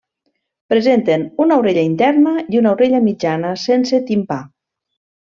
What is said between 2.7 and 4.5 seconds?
orella mitjana sense timpà.